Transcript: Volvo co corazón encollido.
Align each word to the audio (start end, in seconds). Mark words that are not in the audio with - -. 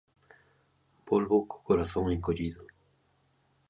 Volvo 1.09 1.37
co 1.49 1.57
corazón 1.67 2.05
encollido. 2.17 2.61